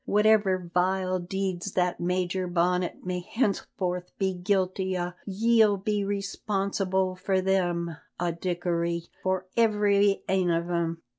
[0.05, 7.39] Whatever vile deeds that Major Bonnet may henceforth be guilty o' ye'll be responsible for
[7.39, 11.03] them a', Dickory, for every ane o' them."